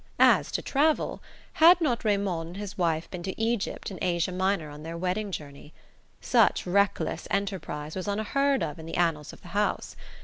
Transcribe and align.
As 0.17 0.51
to 0.53 0.63
travel 0.63 1.21
had 1.61 1.79
not 1.79 2.03
Raymond 2.03 2.47
and 2.47 2.57
his 2.57 2.75
wife 2.75 3.07
been 3.11 3.21
to 3.21 3.39
Egypt 3.39 3.91
and 3.91 3.99
Asia 4.01 4.31
Minor 4.31 4.71
on 4.71 4.81
their 4.81 4.97
wedding 4.97 5.31
journey? 5.31 5.75
Such 6.19 6.65
reckless 6.65 7.27
enterprise 7.29 7.95
was 7.95 8.07
unheard 8.07 8.63
of 8.63 8.79
in 8.79 8.87
the 8.87 8.97
annals 8.97 9.31
of 9.31 9.43
the 9.43 9.49
house! 9.49 9.95